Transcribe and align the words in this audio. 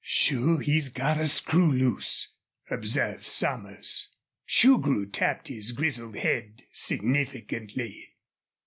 "Sure 0.03 0.61
he's 0.61 0.89
got 0.89 1.19
a 1.21 1.27
screw 1.27 1.71
loose," 1.71 2.33
observed 2.71 3.23
Somers. 3.23 4.09
Shugrue 4.47 5.05
tapped 5.05 5.47
his 5.47 5.73
grizzled 5.73 6.15
head 6.15 6.63
significantly. 6.71 8.15